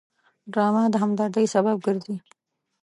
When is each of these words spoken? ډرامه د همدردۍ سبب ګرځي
ډرامه 0.51 0.83
د 0.93 0.95
همدردۍ 1.03 1.45
سبب 1.53 1.77
ګرځي 1.85 2.15